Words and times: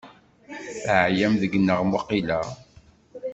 Teɛyam 0.83 1.33
deg-neɣ 1.41 1.79
waqila? 1.91 2.39